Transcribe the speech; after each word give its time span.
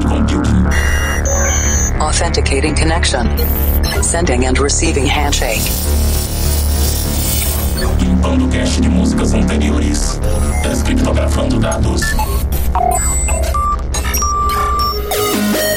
cloud 0.00 0.28
computing. 0.28 0.66
Authenticating 2.00 2.74
connection. 2.74 3.26
Sending 4.02 4.46
and 4.46 4.58
receiving 4.58 5.06
handshake. 5.06 5.62
Limpando 8.00 8.48
cache 8.48 8.80
de 8.80 8.88
músicas 8.88 9.34
anteriores. 9.34 10.20
Descriptografando 10.62 11.58
dados. 11.58 12.02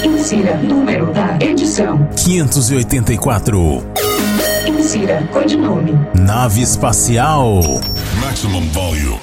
Insira 0.03 0.57
número 0.57 1.11
da 1.13 1.37
edição. 1.39 2.07
584. 2.15 3.83
Insira 4.67 5.27
codinome. 5.31 5.93
Nave 6.15 6.61
espacial. 6.61 7.61
Maximum 8.19 8.67
volume. 8.69 9.19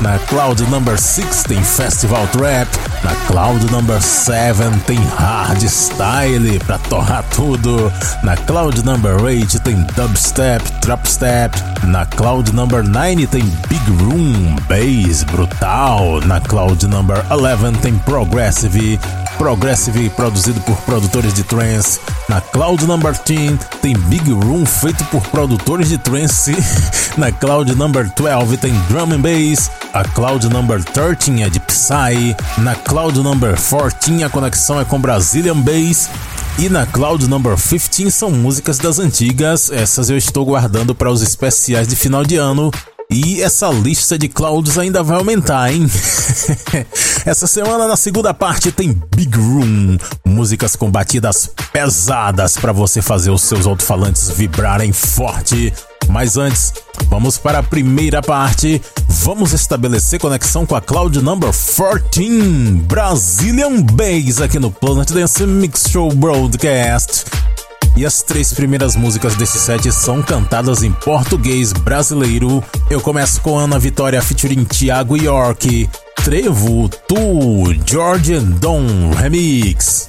Na 0.00 0.18
Cloud 0.20 0.62
Number 0.70 0.98
6 0.98 1.42
tem 1.42 1.62
Festival 1.62 2.26
Trap, 2.28 2.68
na 3.04 3.14
Cloud 3.26 3.70
Number 3.70 4.00
7 4.00 4.80
tem 4.86 4.98
Hardstyle 5.18 6.58
pra 6.66 6.78
torrar 6.78 7.22
tudo, 7.36 7.92
na 8.22 8.36
Cloud 8.36 8.82
Number 8.84 9.22
8 9.22 9.60
tem 9.60 9.76
Dubstep, 9.94 10.64
Trapstep, 10.80 11.54
na 11.84 12.06
Cloud 12.06 12.54
Number 12.54 12.82
9 12.82 13.26
tem 13.26 13.44
Big 13.68 13.90
Room, 14.02 14.56
Bass 14.66 15.22
brutal, 15.24 16.20
na 16.24 16.40
Cloud 16.40 16.86
Number 16.86 17.22
11 17.30 17.78
tem 17.82 17.98
Progressive, 17.98 18.98
Progressive 19.40 20.10
produzido 20.10 20.60
por 20.60 20.76
produtores 20.82 21.32
de 21.32 21.42
trance. 21.42 21.98
Na 22.28 22.42
Cloud 22.42 22.86
Number 22.86 23.18
10 23.26 23.58
tem 23.80 23.96
Big 23.96 24.30
Room 24.30 24.66
feito 24.66 25.02
por 25.06 25.22
produtores 25.28 25.88
de 25.88 25.96
trance. 25.96 26.54
Na 27.16 27.32
Cloud 27.32 27.74
Number 27.74 28.12
12 28.14 28.58
tem 28.58 28.70
Drum 28.90 29.14
and 29.14 29.20
Bass. 29.22 29.70
A 29.94 30.04
Cloud 30.04 30.46
Number 30.50 30.84
13 30.84 31.42
é 31.42 31.48
de 31.48 31.58
Psy. 31.58 32.36
Na 32.58 32.74
Cloud 32.74 33.18
Number 33.20 33.56
14 33.56 34.22
a 34.22 34.28
conexão 34.28 34.78
é 34.78 34.84
com 34.84 35.00
Brazilian 35.00 35.56
Bass. 35.56 36.10
E 36.58 36.68
na 36.68 36.84
Cloud 36.84 37.26
Number 37.26 37.56
15 37.56 38.10
são 38.10 38.30
músicas 38.30 38.76
das 38.76 38.98
antigas, 38.98 39.70
essas 39.70 40.10
eu 40.10 40.18
estou 40.18 40.44
guardando 40.44 40.94
para 40.94 41.10
os 41.10 41.22
especiais 41.22 41.88
de 41.88 41.96
final 41.96 42.22
de 42.22 42.36
ano 42.36 42.70
e 43.10 43.42
essa 43.42 43.68
lista 43.68 44.16
de 44.16 44.28
clouds 44.28 44.78
ainda 44.78 45.02
vai 45.02 45.18
aumentar, 45.18 45.72
hein? 45.72 45.84
essa 47.26 47.46
semana, 47.48 47.88
na 47.88 47.96
segunda 47.96 48.32
parte, 48.32 48.70
tem 48.70 48.96
Big 49.16 49.36
Room, 49.36 49.98
músicas 50.24 50.76
com 50.76 50.88
batidas 50.88 51.50
pesadas 51.72 52.56
para 52.56 52.72
você 52.72 53.02
fazer 53.02 53.30
os 53.30 53.42
seus 53.42 53.66
alto-falantes 53.66 54.30
vibrarem 54.30 54.92
forte. 54.92 55.72
Mas 56.08 56.36
antes, 56.36 56.72
vamos 57.08 57.36
para 57.36 57.58
a 57.58 57.62
primeira 57.62 58.22
parte. 58.22 58.80
Vamos 59.08 59.52
estabelecer 59.52 60.20
conexão 60.20 60.64
com 60.64 60.76
a 60.76 60.80
Cloud 60.80 61.20
Number 61.20 61.50
14, 61.52 62.28
Brazilian 62.86 63.82
Bass, 63.82 64.40
aqui 64.40 64.58
no 64.60 64.70
Planet 64.70 65.10
Dance 65.10 65.44
Mix 65.46 65.86
Show 65.90 66.12
Broadcast. 66.14 67.24
E 67.96 68.06
as 68.06 68.22
três 68.22 68.52
primeiras 68.52 68.96
músicas 68.96 69.34
desse 69.34 69.58
set 69.58 69.90
são 69.92 70.22
cantadas 70.22 70.82
em 70.82 70.92
português 70.92 71.72
brasileiro. 71.72 72.62
Eu 72.88 73.00
começo 73.00 73.40
com 73.40 73.58
Ana 73.58 73.78
Vitória 73.78 74.22
featuring 74.22 74.64
Thiago 74.64 75.16
York. 75.16 75.88
Trevo, 76.24 76.88
Tu, 76.88 77.16
George 77.86 78.38
Don 78.38 79.10
Remix. 79.16 80.08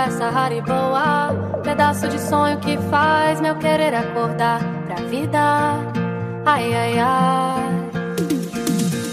Conversa 0.00 0.30
rara 0.30 0.54
e 0.54 0.62
boa, 0.62 1.60
pedaço 1.62 2.08
de 2.08 2.18
sonho 2.18 2.58
que 2.60 2.78
faz 2.88 3.38
meu 3.38 3.54
querer 3.56 3.94
acordar 3.94 4.58
pra 4.86 4.96
vida. 5.04 5.38
Ai, 6.46 6.74
ai, 6.74 6.98
ai. 6.98 7.90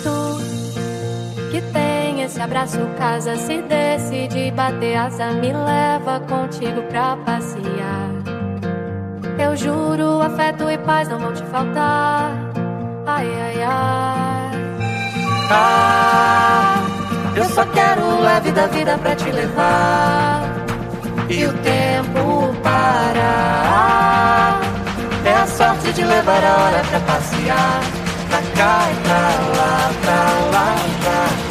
Tu 0.01 1.51
que 1.51 1.61
tem 1.73 2.21
esse 2.21 2.39
abraço, 2.39 2.79
casa, 2.97 3.35
se 3.35 3.61
decide 3.63 4.49
bater 4.51 4.95
asa, 4.95 5.31
me 5.33 5.51
leva 5.51 6.21
contigo 6.21 6.81
pra 6.83 7.17
passear. 7.17 8.09
Eu 9.37 9.57
juro, 9.57 10.21
afeto 10.21 10.69
e 10.69 10.77
paz 10.77 11.09
não 11.09 11.19
vão 11.19 11.33
te 11.33 11.43
faltar. 11.47 12.31
Ai, 13.05 13.27
ai, 13.27 13.61
ai. 13.61 14.51
Ah, 15.51 16.75
eu 17.35 17.43
só 17.43 17.65
quero 17.65 18.21
leve 18.21 18.53
da 18.53 18.67
vida 18.67 18.97
pra 18.97 19.15
te 19.17 19.29
levar. 19.29 20.56
E 21.29 21.45
o 21.45 21.53
tempo 21.53 22.55
parar. 22.63 24.61
É 25.25 25.33
a 25.33 25.45
sorte 25.47 25.91
de 25.91 26.03
levar 26.03 26.43
a 26.43 26.57
hora 26.57 26.81
pra 26.89 26.99
passear. 27.01 27.81
Pra 28.29 28.41
cá 28.55 28.89
e 28.91 28.95
pra 29.03 29.17
lá, 29.57 29.91
pra 30.01 30.21
lá 30.51 30.75
pra 31.03 31.46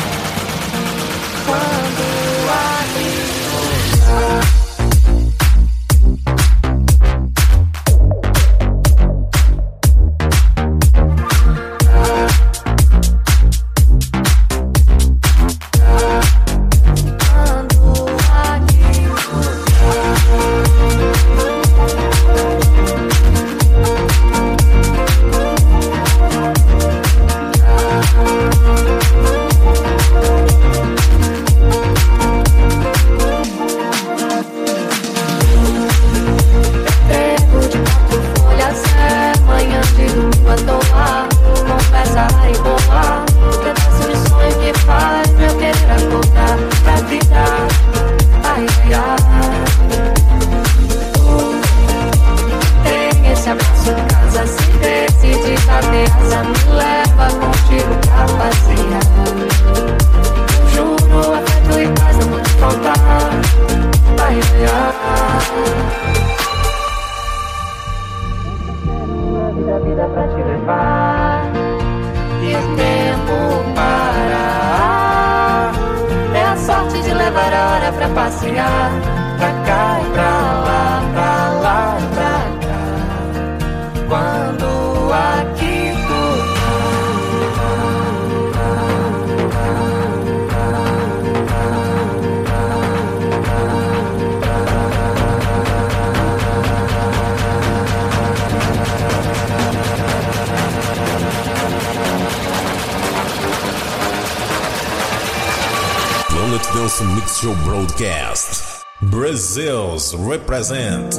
present. 110.46 111.18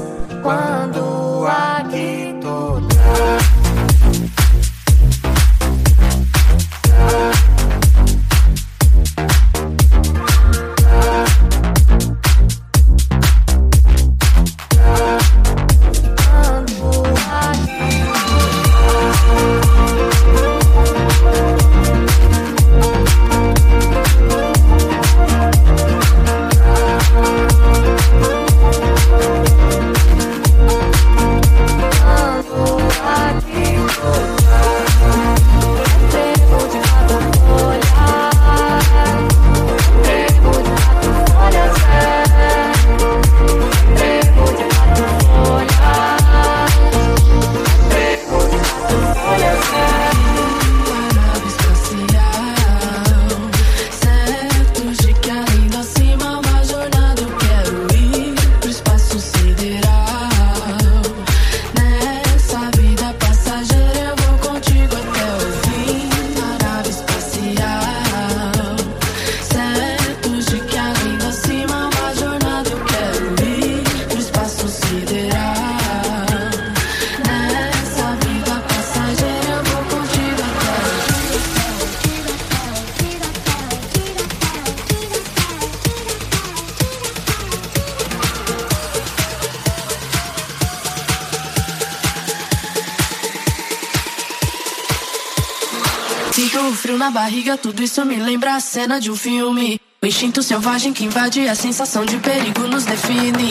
cena 98.87 99.01
de 99.01 99.11
um 99.11 99.17
filme. 99.17 99.81
O 100.01 100.05
instinto 100.05 100.41
selvagem 100.41 100.93
que 100.93 101.03
invade 101.03 101.45
a 101.45 101.53
sensação 101.53 102.05
de 102.05 102.17
perigo 102.19 102.61
nos 102.69 102.85
define. 102.85 103.49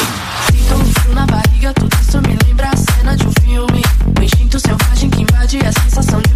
Sinto 0.51 0.75
um 0.75 0.95
frio 0.95 1.15
na 1.15 1.27
barriga, 1.27 1.75
tudo 1.75 1.95
isso 2.01 2.19
me 2.23 2.39
lembra 2.47 2.71
a 2.71 2.77
cena 2.77 3.15
de 3.15 3.27
um 3.27 3.33
filme. 3.43 3.83
O 4.19 4.23
instinto 4.23 4.59
selvagem 4.59 5.11
que 5.11 5.21
invade 5.21 5.59
a 5.59 5.73
sensação 5.73 6.23
de 6.23 6.36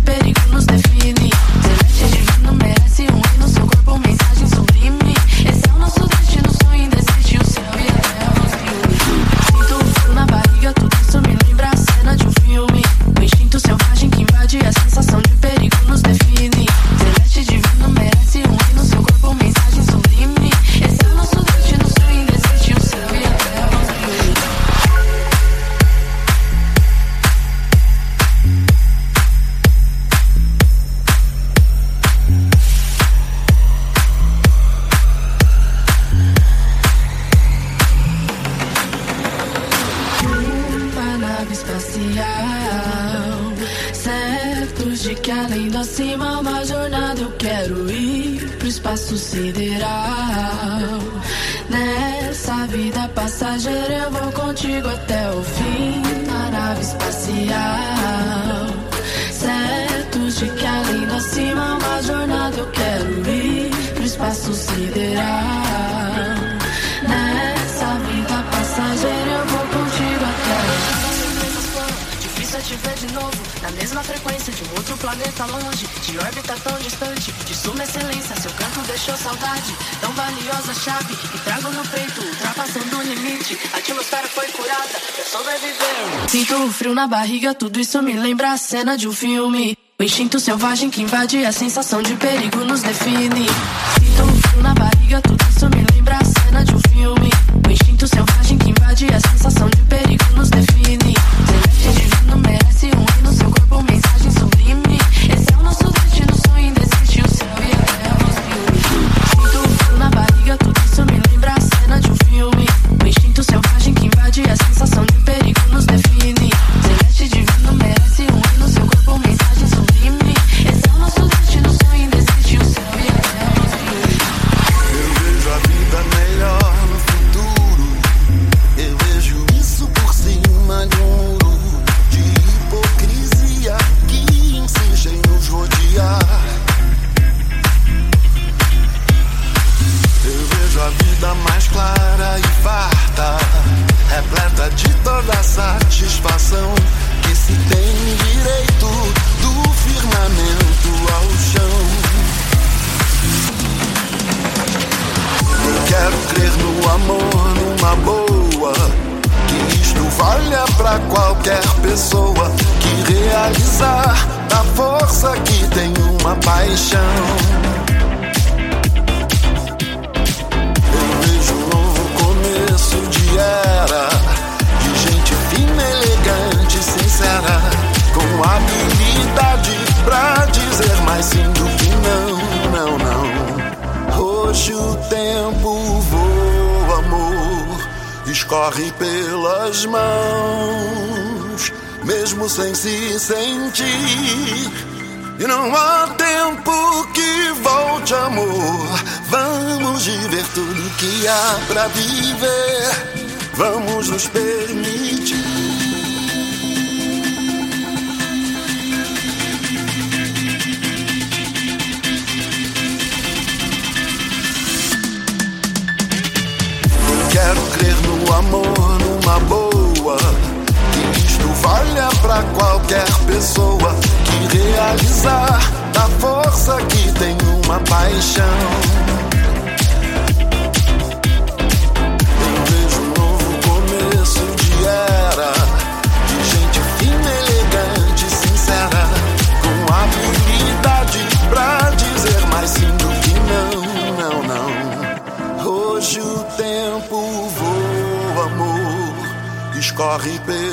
dia 87.50 87.54
tudo 87.54 87.80
isso 87.80 88.00
me 88.02 88.12
lembra 88.12 88.52
a 88.52 88.56
cena 88.56 88.96
de 88.96 89.08
um 89.08 89.12
filme. 89.12 89.76
O 89.98 90.02
instinto 90.02 90.38
selvagem 90.38 90.88
que 90.88 91.02
invade 91.02 91.44
a 91.44 91.52
sensação 91.52 92.02
de 92.02 92.14
perigo 92.14 92.64
nos 92.64 92.82
define. 92.82 93.46
Sinto 93.94 94.22
um 94.22 94.42
frio 94.42 94.62
na 94.62 94.74
barriga, 94.74 95.20
tudo 95.20 95.44
isso 95.48 95.68
me 95.68 95.84
lembra 95.94 96.18
a 96.18 96.24
cena 96.24 96.64
de 96.64 96.74
um 96.74 96.80
filme. 96.88 97.30
O 97.66 97.70
instinto 97.70 98.06
selvagem 98.06 98.58
que 98.58 98.70
invade 98.70 99.06
a 99.12 99.20
sensação 99.20 99.68
de 99.68 99.76
perigo. 99.76 99.89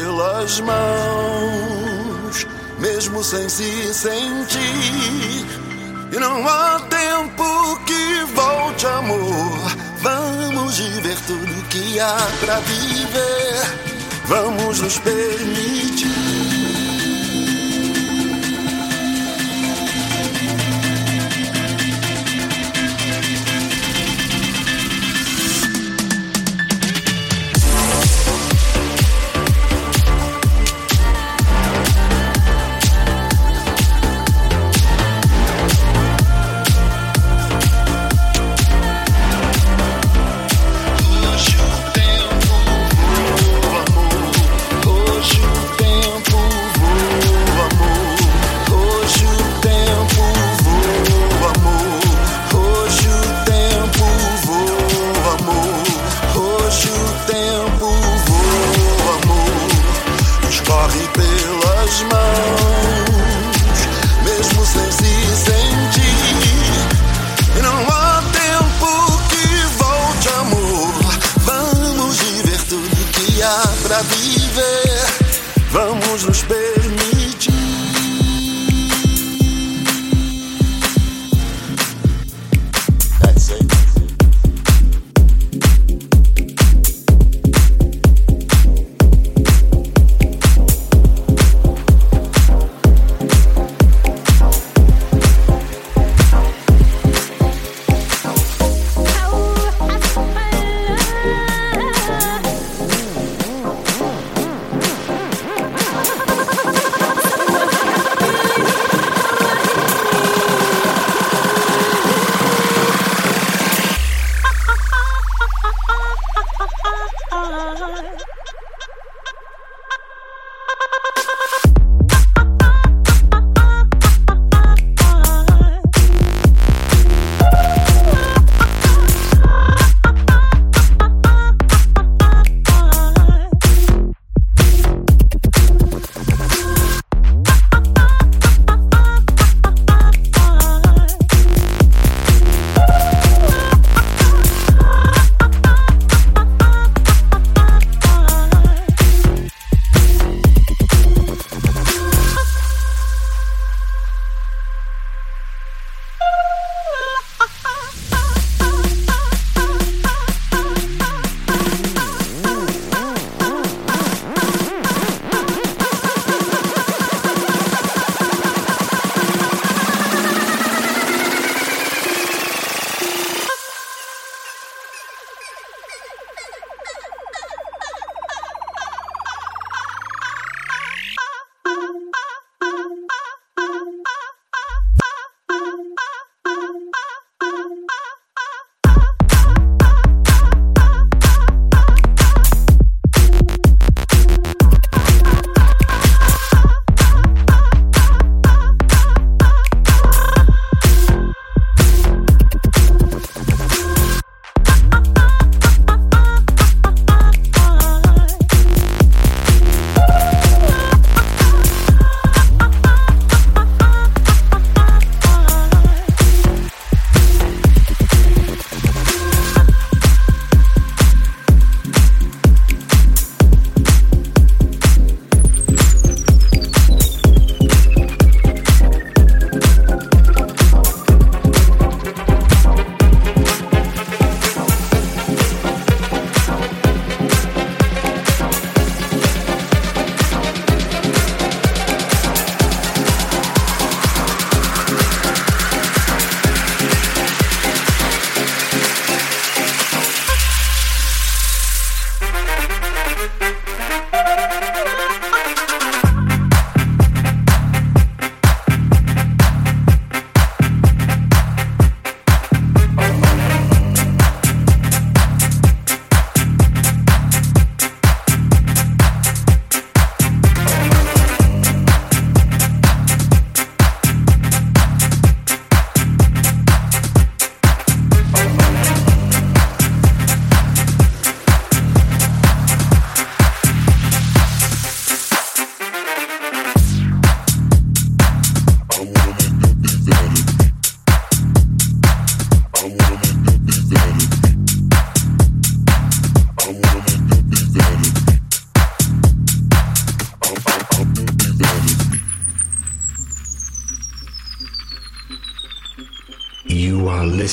pelas 0.07 0.61
mãos, 0.61 2.47
mesmo 2.79 3.21
sem 3.21 3.49
se 3.49 3.93
sentir. 3.93 5.45
E 6.13 6.15
não 6.17 6.47
há 6.47 6.79
tempo 6.89 7.77
que 7.85 8.23
volte, 8.33 8.87
amor. 8.87 9.59
Vamos 10.01 10.77
viver 10.77 11.17
tudo 11.27 11.67
que 11.67 11.99
há 11.99 12.17
pra 12.39 12.59
viver. 12.61 13.89
Vamos 14.27 14.79
nos 14.79 14.97
permitir. 14.99 16.36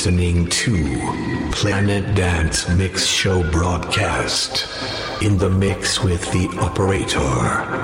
Listening 0.05 0.47
to 0.49 0.99
Planet 1.51 2.15
Dance 2.15 2.69
Mix 2.69 3.07
Show 3.07 3.43
broadcast 3.51 4.69
in 5.23 5.39
the 5.39 5.49
mix 5.49 6.05
with 6.05 6.21
the 6.31 6.47
operator. 6.61 7.84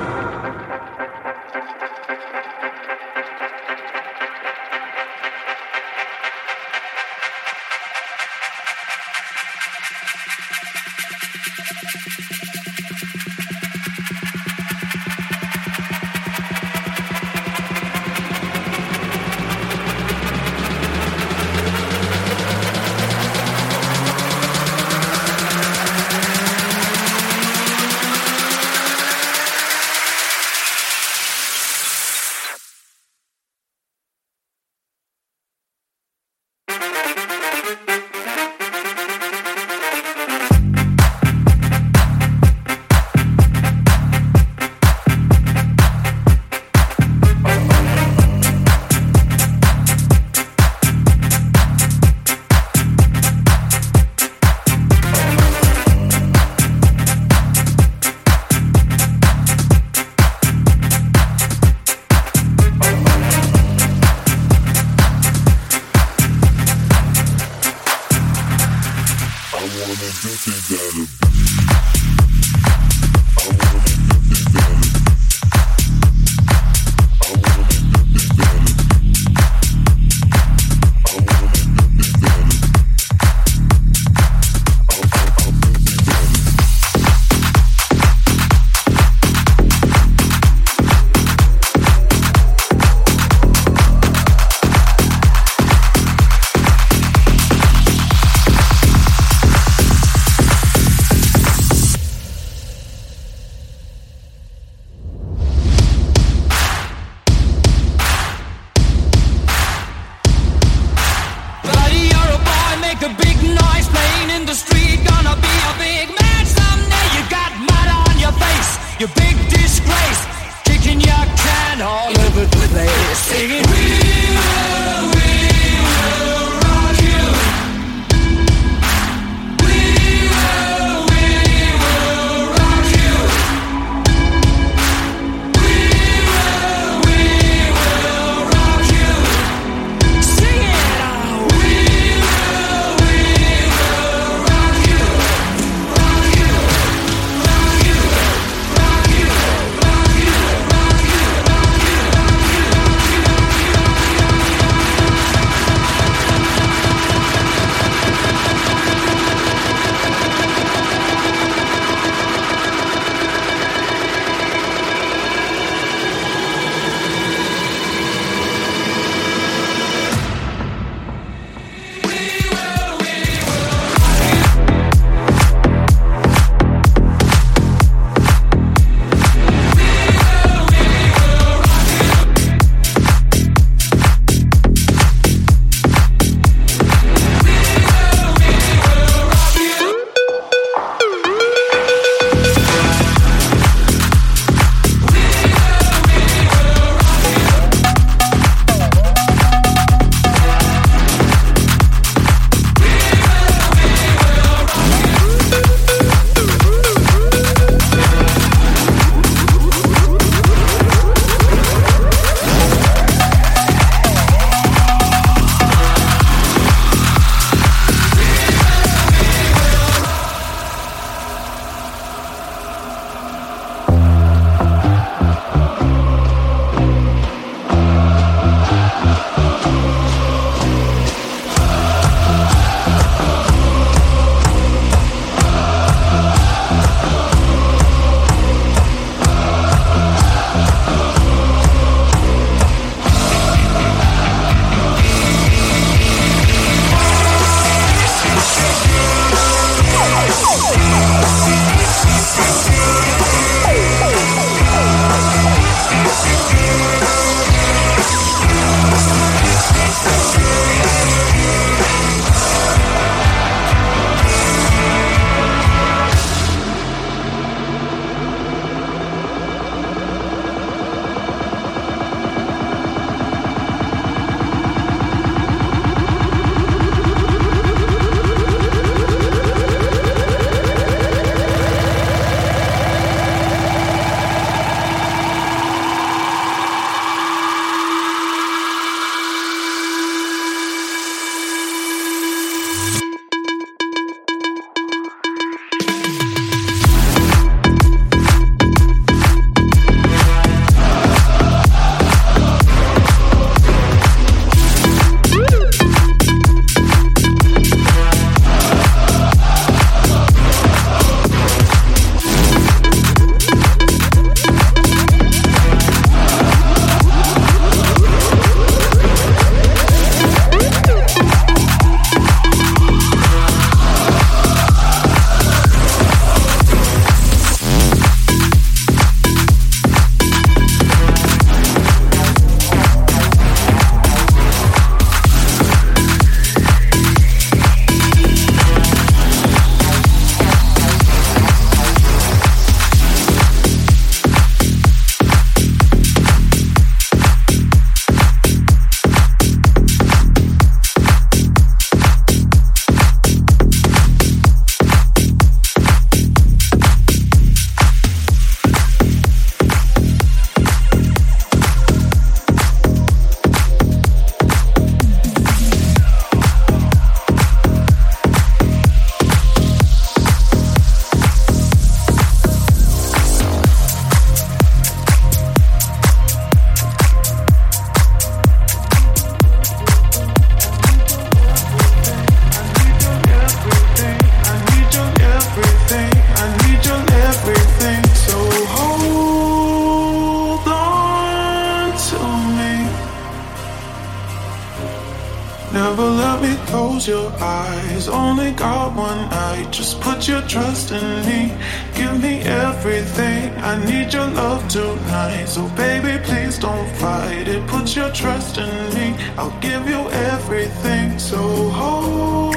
Just 399.71 400.01
put 400.01 400.27
your 400.27 400.43
trust 400.43 400.91
in 400.91 401.25
me. 401.27 401.55
Give 401.95 402.21
me 402.21 402.41
everything. 402.41 403.53
I 403.59 403.83
need 403.85 404.13
your 404.13 404.27
love 404.27 404.67
tonight. 404.69 405.47
So, 405.47 405.69
baby, 405.77 406.19
please 406.25 406.59
don't 406.59 406.89
fight 406.97 407.47
it. 407.47 407.65
Put 407.69 407.95
your 407.95 408.11
trust 408.11 408.59
in 408.59 408.95
me. 408.95 409.15
I'll 409.39 409.57
give 409.61 409.89
you 409.89 410.11
everything. 410.11 411.19
So, 411.19 411.39
hold 411.71 412.55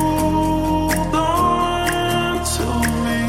on 1.15 2.43
to 2.55 2.67
me. 3.05 3.21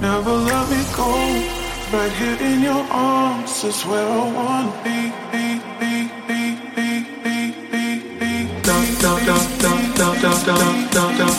Never 0.00 0.34
let 0.50 0.70
me 0.70 0.82
go. 0.96 1.10
Right 1.92 2.12
here 2.12 2.38
in 2.40 2.62
your 2.62 2.84
arms 2.90 3.64
is 3.64 3.82
where 3.84 4.08
I 4.08 4.32
wanna 4.32 4.72
be. 4.84 5.12
be, 5.32 5.60
be, 5.80 5.92
be 6.26 6.44
da 9.96 10.12
da 10.22 10.32
da 10.92 11.06
da 11.18 11.34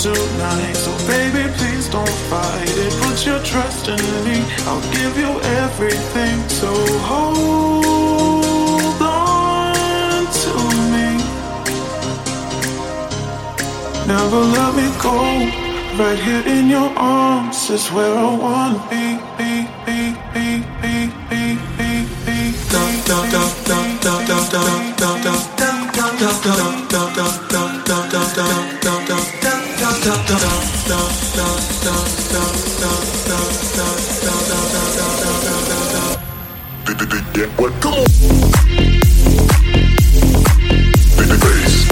tonight. 0.00 0.74
So, 0.74 0.92
baby, 1.06 1.50
please 1.58 1.88
don't 1.88 2.16
fight 2.30 2.68
it. 2.68 2.92
Put 3.02 3.26
your 3.26 3.40
trust 3.42 3.88
in 3.88 4.00
me. 4.24 4.44
I'll 4.68 4.80
give 4.92 5.16
you 5.18 5.40
everything. 5.64 6.36
So, 6.48 6.72
hold 7.10 7.82
on 9.02 10.26
to 10.42 10.54
me. 10.92 11.08
Never 14.06 14.40
let 14.56 14.74
me 14.74 14.88
go. 15.02 15.16
Right 15.98 16.18
here 16.18 16.44
in 16.46 16.68
your 16.68 16.90
arms 16.96 17.70
is 17.70 17.88
where 17.90 18.14
I 18.14 18.34
wanna 18.36 18.78
be. 18.90 19.18
be, 19.38 19.66
be, 19.86 19.98
be, 20.34 20.62
be, 20.82 20.94
be, 21.30 21.42
be, 21.76 21.90
be. 22.24 22.38
Da, 22.70 22.82
da, 23.08 23.18
da, 23.32 23.42
da, 23.64 23.80
da, 24.04 24.16
da, 24.26 24.38
da, 24.50 24.62
da, 24.96 25.12
da. 29.42 29.55
Yeah, 37.36 37.44
what? 37.58 37.72
Come 37.82 37.92
on. 37.92 38.04
Bass, 41.18 41.36
bass, 41.42 41.85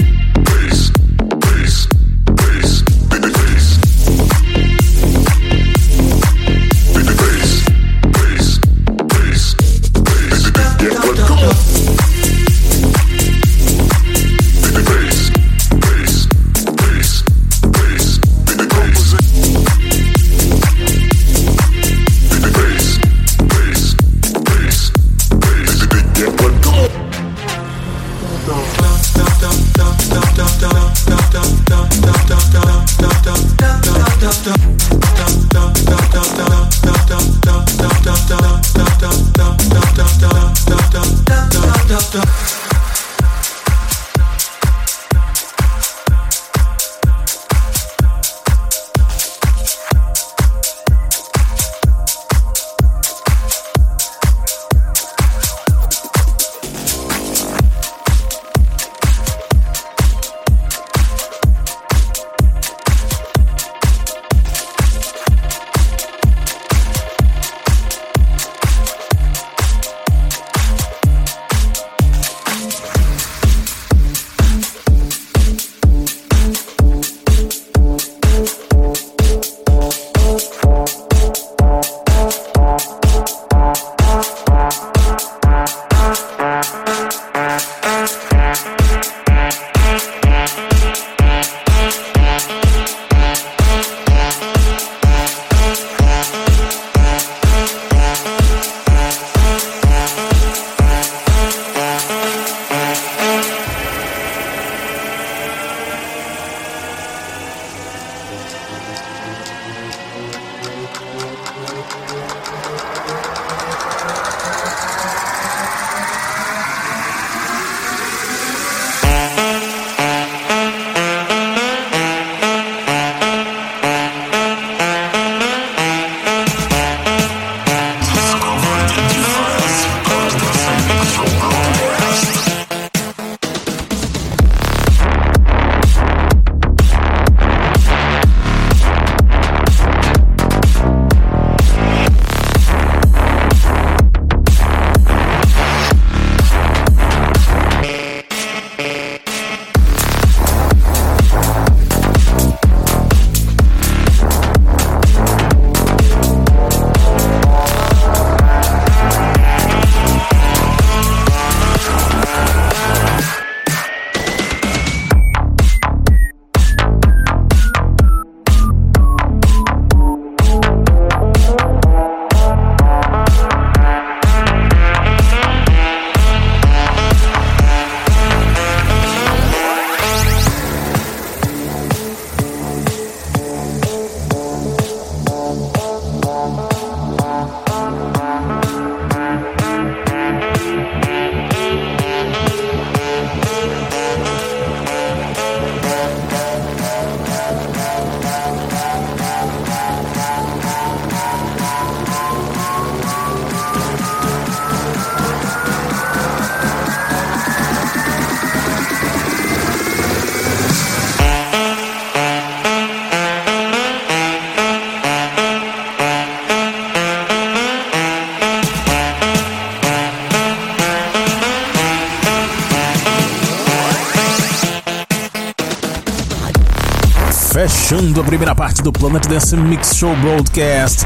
Fechando 227.85 228.19
a 228.19 228.23
primeira 228.23 228.55
parte 228.55 228.81
do 228.81 228.91
Planet 228.91 229.27
Dance 229.27 229.55
Mix 229.55 229.95
Show 229.95 230.15
Broadcast, 230.15 231.05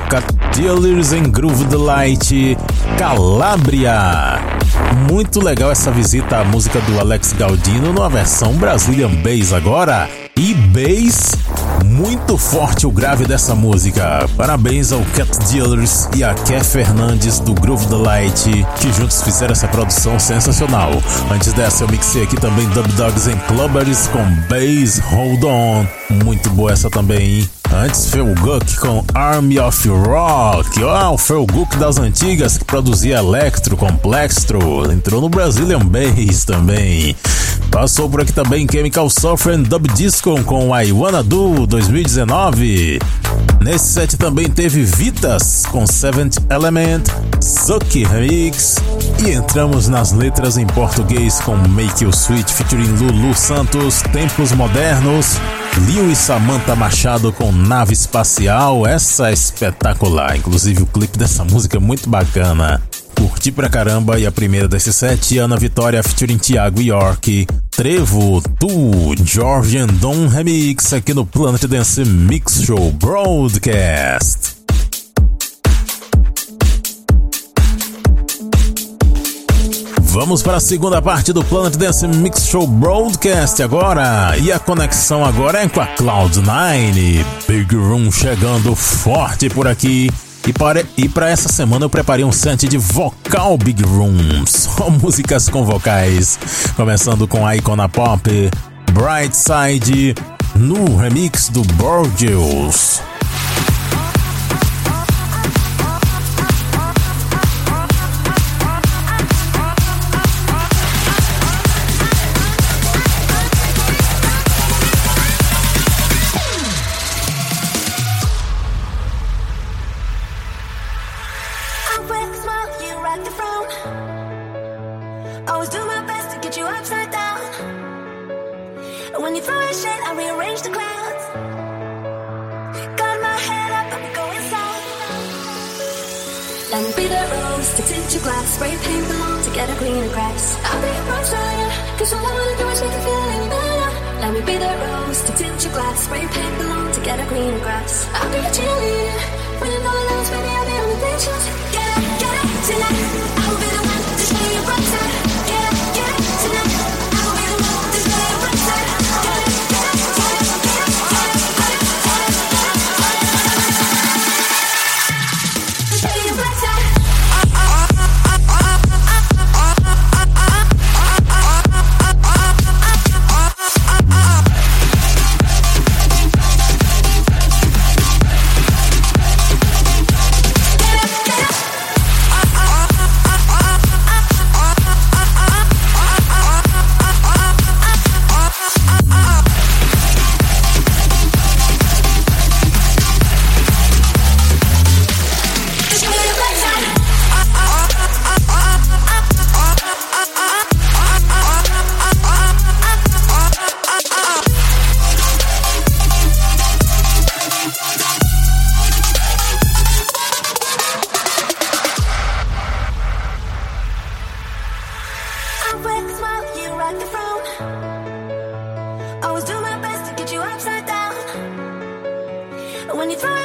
Dealers 0.55 1.11
em 1.11 1.23
Groove 1.23 1.65
Delight, 1.65 2.57
Calabria. 2.97 4.39
Muito 5.11 5.43
legal 5.43 5.71
essa 5.71 5.91
visita 5.91 6.37
à 6.37 6.45
música 6.45 6.79
do 6.79 6.97
Alex 6.97 7.33
Galdino 7.33 7.91
numa 7.91 8.07
versão 8.07 8.53
Brazilian 8.53 9.09
Bass 9.15 9.51
agora. 9.51 10.09
E 10.37 10.53
bass 10.53 11.33
muito 11.99 12.37
forte 12.37 12.87
o 12.87 12.91
grave 12.91 13.25
dessa 13.25 13.53
música. 13.53 14.25
Parabéns 14.37 14.93
ao 14.93 15.01
Cat 15.13 15.29
Dealers 15.51 16.07
e 16.15 16.23
a 16.23 16.33
Ké 16.33 16.63
Fernandes 16.63 17.39
do 17.39 17.53
Groove 17.53 17.87
Delight, 17.87 18.65
que 18.79 18.93
juntos 18.93 19.21
fizeram 19.21 19.51
essa 19.51 19.67
produção 19.67 20.17
sensacional. 20.17 20.91
Antes 21.29 21.51
dessa, 21.51 21.83
eu 21.83 21.89
mixei 21.89 22.23
aqui 22.23 22.37
também 22.37 22.65
Dub 22.69 22.87
Dogs 22.93 23.29
and 23.29 23.37
Clubbers 23.47 24.07
com 24.07 24.23
Bass 24.47 24.99
Hold 25.11 25.43
On. 25.43 25.85
Muito 26.23 26.49
boa 26.51 26.71
essa 26.71 26.89
também, 26.89 27.39
hein? 27.39 27.49
Antes, 27.71 28.09
Phil 28.09 28.33
com 28.79 29.03
Army 29.13 29.59
of 29.59 29.87
Rock. 29.89 30.81
Ah, 30.83 31.11
o 31.11 31.17
Phil 31.17 31.45
das 31.77 31.97
antigas 31.97 32.57
que 32.57 32.65
produzia 32.65 33.17
Electro 33.17 33.75
com 33.77 33.93
Plextro. 33.97 34.91
Entrou 34.91 35.21
no 35.21 35.29
Brazilian 35.29 35.85
Bass 35.85 36.45
também. 36.45 37.15
Passou 37.71 38.09
por 38.09 38.21
aqui 38.21 38.33
também 38.33 38.67
Chemical 38.69 39.09
Surfer 39.09 39.57
Dub 39.57 39.87
Disco 39.93 40.43
com 40.43 40.75
I 40.77 40.91
Wanna 40.91 41.23
Do 41.23 41.67
2019. 41.67 42.99
Nesse 43.61 43.93
set 43.93 44.17
também 44.17 44.49
teve 44.49 44.83
Vitas 44.83 45.65
com 45.69 45.85
Seventh 45.85 46.37
Element, 46.49 47.03
Sucky 47.41 48.03
Remix 48.03 48.77
e 49.23 49.31
entramos 49.31 49.87
nas 49.87 50.11
letras 50.11 50.57
em 50.57 50.65
português 50.65 51.39
com 51.41 51.55
Make 51.55 52.03
You 52.03 52.09
Sweet 52.09 52.51
featuring 52.51 52.95
Lulu 52.97 53.35
Santos, 53.35 54.01
Tempos 54.13 54.51
Modernos, 54.53 55.37
Liu 55.85 56.09
e 56.09 56.15
Samantha 56.15 56.75
Machado 56.75 57.31
com 57.33 57.51
Nave 57.51 57.93
Espacial, 57.93 58.87
essa 58.87 59.29
é 59.29 59.33
espetacular, 59.33 60.35
inclusive 60.37 60.83
o 60.83 60.87
clipe 60.87 61.17
dessa 61.17 61.43
música 61.43 61.77
é 61.77 61.79
muito 61.79 62.09
bacana. 62.09 62.81
Curti 63.19 63.51
pra 63.51 63.67
caramba 63.67 64.17
e 64.17 64.25
a 64.25 64.31
primeira 64.31 64.65
desses 64.65 64.95
sete, 64.95 65.37
Ana 65.37 65.57
Vitória 65.57 66.01
featuring 66.01 66.37
Thiago 66.37 66.81
York, 66.81 67.45
Trevo, 67.69 68.41
Tu, 68.57 68.69
George 69.25 69.77
and 69.77 69.87
Don 69.87 70.29
Remix 70.29 70.93
aqui 70.93 71.13
no 71.13 71.25
Planet 71.25 71.65
Dance 71.65 72.05
Mix 72.05 72.63
Show 72.63 72.93
Broadcast. 72.93 74.55
Vamos 80.01 80.41
para 80.41 80.55
a 80.55 80.61
segunda 80.61 81.01
parte 81.01 81.33
do 81.33 81.43
Planet 81.43 81.75
Dance 81.75 82.07
Mix 82.07 82.47
Show 82.47 82.65
Broadcast 82.65 83.61
agora. 83.61 84.37
E 84.37 84.49
a 84.49 84.59
conexão 84.59 85.25
agora 85.25 85.59
é 85.59 85.67
com 85.67 85.81
a 85.81 85.87
Cloud9. 85.87 87.25
Big 87.45 87.75
Room 87.75 88.09
chegando 88.13 88.73
forte 88.77 89.49
por 89.49 89.67
aqui. 89.67 90.09
E 90.47 90.53
para, 90.53 90.83
e 90.97 91.07
para 91.07 91.29
essa 91.29 91.49
semana 91.49 91.85
eu 91.85 91.89
preparei 91.89 92.23
um 92.25 92.31
set 92.31 92.67
de 92.67 92.77
vocal 92.77 93.57
Big 93.57 93.83
Room. 93.83 94.45
Só 94.45 94.89
músicas 94.91 95.49
com 95.49 95.63
vocais. 95.65 96.39
Começando 96.75 97.27
com 97.27 97.45
a 97.45 97.55
Icona 97.55 97.87
Pop, 97.87 98.29
Brightside, 98.91 100.15
no 100.55 100.97
remix 100.97 101.49
do 101.49 101.61
Borgios. 101.73 103.01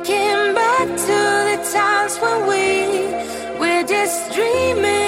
looking 0.00 0.54
back 0.54 0.88
to 0.88 1.18
the 1.50 1.70
times 1.72 2.16
when 2.20 2.48
we 2.48 3.58
were 3.58 3.86
just 3.86 4.32
dreaming. 4.32 4.99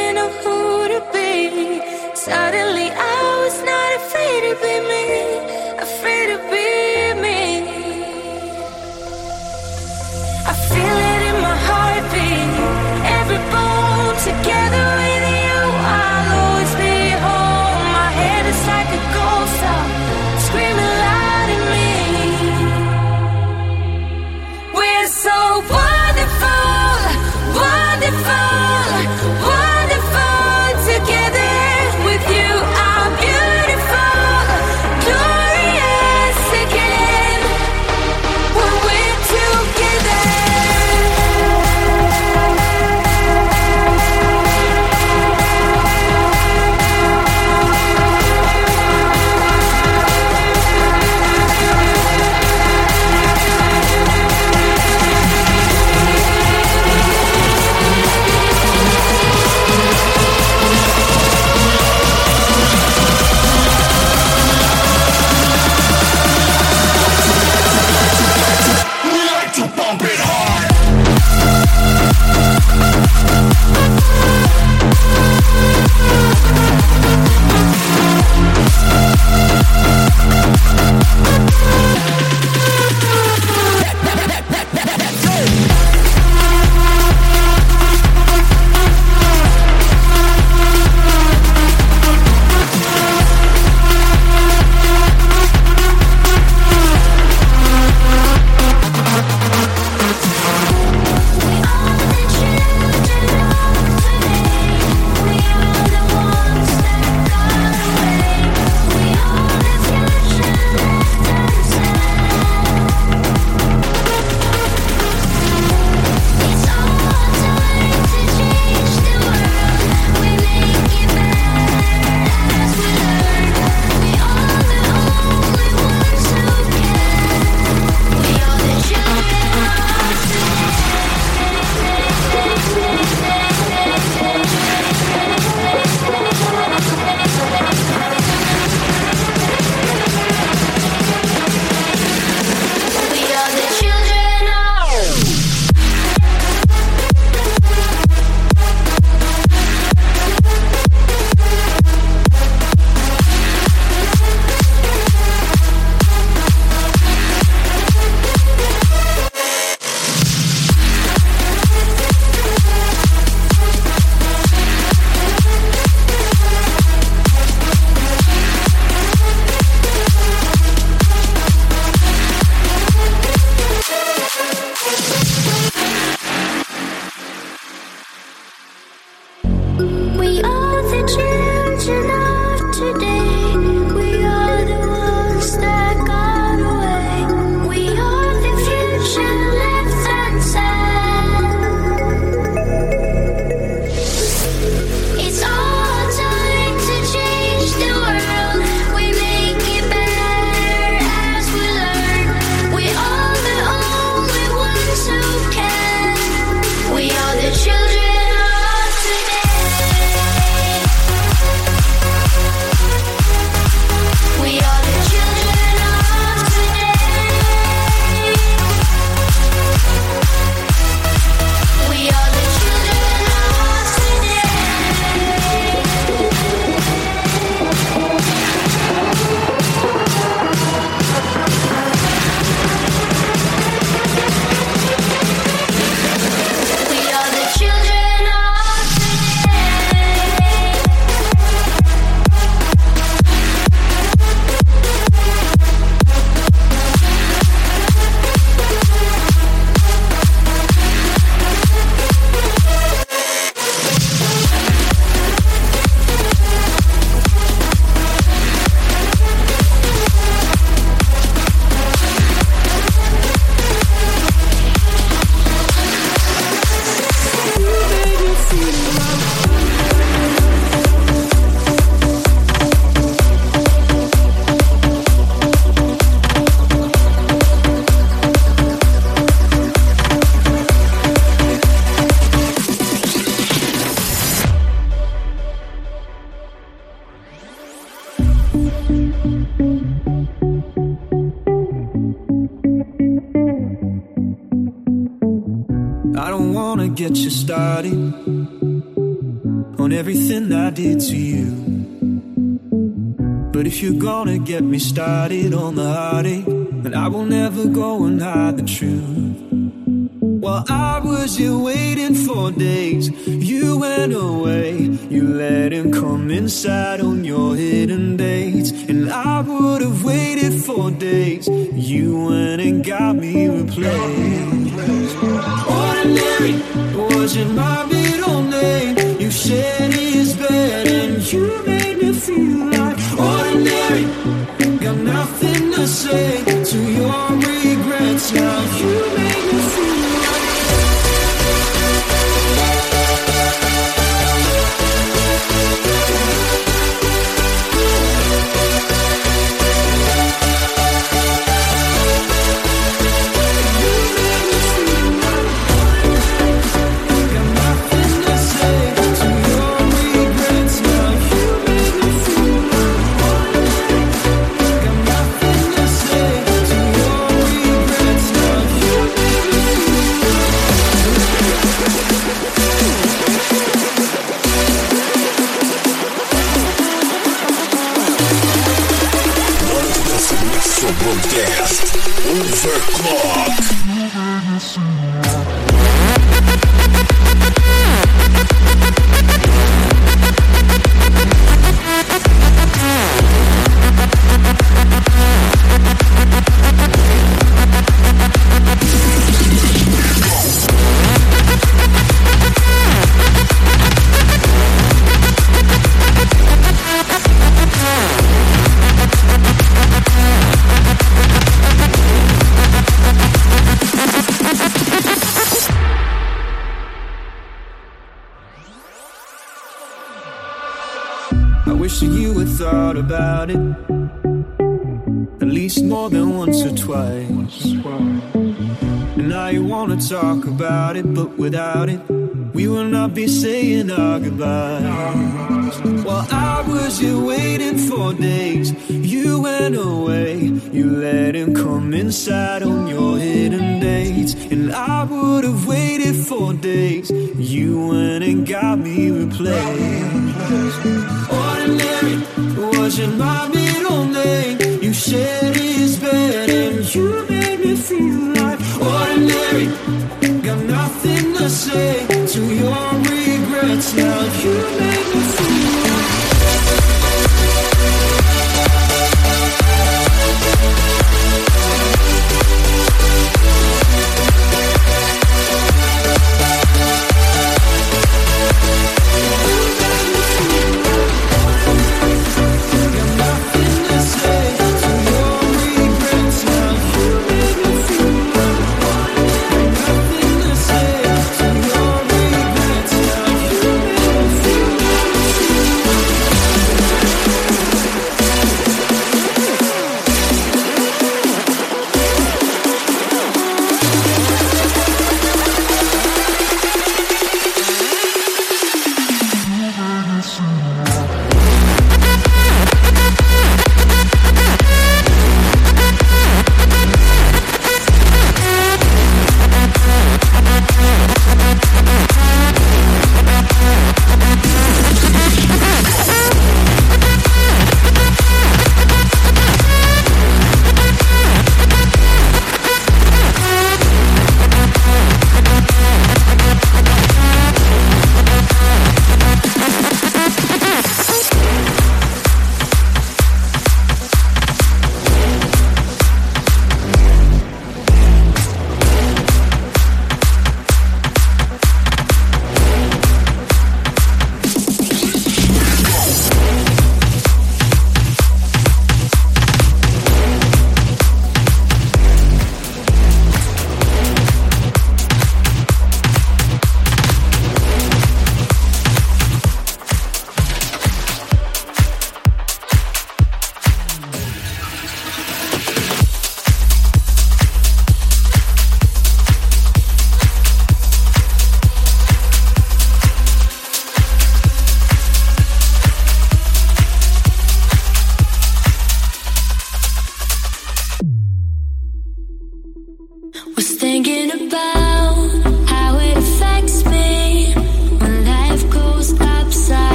Started 304.92 305.54
on 305.54 305.74
the 305.74 305.88
heartache, 305.90 306.11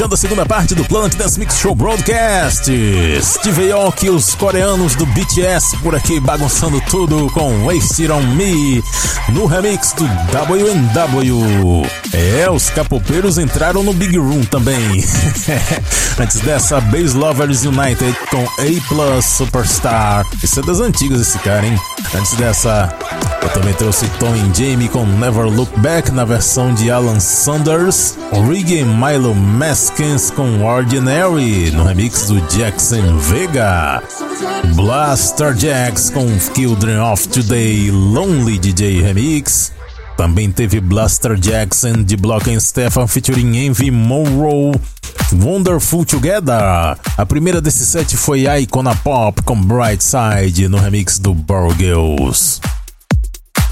fechando 0.00 0.14
a 0.14 0.16
segunda 0.16 0.46
parte 0.46 0.74
do 0.74 0.82
Planet 0.86 1.14
Dance 1.14 1.38
Mix 1.38 1.58
Show 1.58 1.74
Broadcast. 1.74 2.72
Steve 3.22 3.70
Aoki 3.70 4.08
os 4.08 4.34
coreanos 4.34 4.94
do 4.94 5.04
BTS 5.04 5.76
por 5.78 5.94
aqui 5.94 6.18
bagunçando 6.18 6.80
tudo 6.88 7.30
com 7.32 7.66
Wasted 7.66 8.10
On 8.10 8.22
Me 8.22 8.82
no 9.28 9.44
remix 9.44 9.92
do 9.92 10.04
WNW. 10.04 11.86
É, 12.14 12.50
os 12.50 12.70
capopeiros 12.70 13.36
entraram 13.36 13.82
no 13.82 13.92
Big 13.92 14.16
Room 14.16 14.42
também. 14.44 15.04
Antes 16.18 16.40
dessa, 16.40 16.80
Base 16.80 17.14
Lovers 17.14 17.64
United 17.64 18.16
com 18.30 18.42
A 18.42 18.88
Plus 18.88 19.24
Superstar. 19.26 20.26
Isso 20.42 20.60
é 20.60 20.62
das 20.62 20.80
antigas 20.80 21.20
esse 21.20 21.38
cara, 21.40 21.66
hein? 21.66 21.78
Antes 22.14 22.32
dessa, 22.36 22.88
também 23.52 23.74
trouxe 23.74 24.08
Tom 24.18 24.34
e 24.34 24.54
Jamie 24.54 24.88
com 24.88 25.04
Never 25.04 25.46
Look 25.46 25.78
Back 25.80 26.10
na 26.12 26.24
versão 26.24 26.72
de 26.74 26.90
Alan 26.90 27.18
Saunders. 27.18 28.16
Riggy 28.48 28.84
Milo 28.84 29.34
Maskins 29.34 30.30
com 30.30 30.62
Ordinary 30.62 31.70
no 31.72 31.84
remix 31.84 32.26
do 32.26 32.40
Jackson 32.42 33.16
Vega. 33.18 34.02
Blaster 34.74 35.56
Jacks 35.56 36.10
com 36.10 36.26
Children 36.54 37.00
of 37.00 37.28
Today 37.28 37.90
Lonely 37.90 38.58
DJ 38.58 39.02
Remix. 39.02 39.72
Também 40.16 40.50
teve 40.50 40.80
Blaster 40.80 41.34
Jackson 41.34 42.02
de 42.04 42.16
Block 42.16 42.52
and 42.52 42.60
Stefan 42.60 43.06
featuring 43.06 43.66
Envy 43.66 43.90
Monroe. 43.90 44.72
Wonderful 45.32 46.04
Together. 46.04 46.96
A 47.16 47.26
primeira 47.26 47.60
desse 47.60 47.86
set 47.86 48.16
foi 48.16 48.44
Icona 48.60 48.94
Pop 48.96 49.42
com 49.42 49.60
Bright 49.60 50.02
Side 50.02 50.68
no 50.68 50.78
remix 50.78 51.18
do 51.18 51.34
Burgles. 51.34 52.60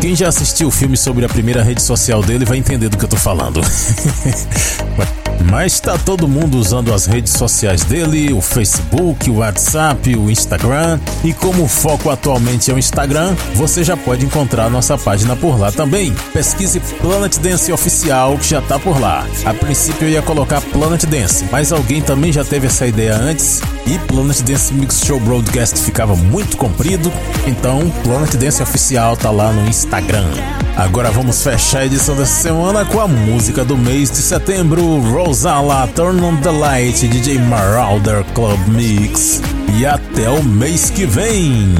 Quem 0.00 0.14
já 0.14 0.28
assistiu 0.28 0.68
o 0.68 0.70
filme 0.70 0.96
sobre 0.96 1.24
a 1.24 1.28
primeira 1.28 1.62
rede 1.62 1.82
social 1.82 2.22
dele 2.22 2.44
vai 2.44 2.58
entender 2.58 2.88
do 2.88 2.96
que 2.96 3.04
eu 3.04 3.08
tô 3.08 3.16
falando. 3.16 3.60
Mas 5.44 5.74
está 5.74 5.96
todo 5.96 6.28
mundo 6.28 6.58
usando 6.58 6.92
as 6.92 7.06
redes 7.06 7.32
sociais 7.32 7.84
dele, 7.84 8.32
o 8.32 8.40
Facebook, 8.40 9.30
o 9.30 9.36
WhatsApp, 9.36 10.16
o 10.16 10.30
Instagram. 10.30 10.98
E 11.24 11.32
como 11.32 11.64
o 11.64 11.68
foco 11.68 12.10
atualmente 12.10 12.70
é 12.70 12.74
o 12.74 12.78
Instagram, 12.78 13.34
você 13.54 13.82
já 13.82 13.96
pode 13.96 14.24
encontrar 14.24 14.70
nossa 14.70 14.96
página 14.98 15.34
por 15.36 15.58
lá 15.58 15.72
também. 15.72 16.14
Pesquise 16.32 16.80
Planet 17.00 17.36
Dance 17.38 17.72
Oficial, 17.72 18.36
que 18.38 18.48
já 18.48 18.60
tá 18.60 18.78
por 18.78 19.00
lá. 19.00 19.26
A 19.44 19.54
princípio 19.54 20.06
eu 20.06 20.12
ia 20.12 20.22
colocar 20.22 20.60
Planet 20.60 21.04
Dance, 21.04 21.44
mas 21.50 21.72
alguém 21.72 22.02
também 22.02 22.32
já 22.32 22.44
teve 22.44 22.66
essa 22.66 22.86
ideia 22.86 23.16
antes 23.16 23.60
e 23.86 23.98
Planet 24.00 24.40
Dance 24.42 24.72
Mix 24.74 25.00
Show 25.04 25.18
Broadcast 25.20 25.80
ficava 25.80 26.14
muito 26.14 26.56
comprido, 26.56 27.10
então 27.46 27.90
Planet 28.02 28.34
Dance 28.34 28.62
Oficial 28.62 29.16
tá 29.16 29.30
lá 29.30 29.52
no 29.52 29.66
Instagram. 29.66 30.28
Agora 30.76 31.10
vamos 31.10 31.42
fechar 31.42 31.80
a 31.80 31.86
edição 31.86 32.14
dessa 32.14 32.40
semana 32.42 32.84
com 32.84 33.00
a 33.00 33.08
música 33.08 33.64
do 33.64 33.76
mês 33.76 34.10
de 34.10 34.18
setembro, 34.18 35.00
Rosala 35.28 35.86
Turn 35.94 36.24
on 36.24 36.40
the 36.40 36.50
Light, 36.50 36.94
DJ 36.94 37.38
Marauder 37.50 38.24
Club 38.32 38.58
Mix. 38.66 39.42
E 39.78 39.84
até 39.84 40.30
o 40.30 40.42
mês 40.42 40.88
que 40.88 41.04
vem! 41.04 41.74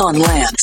On 0.00 0.14
Land 0.18 0.59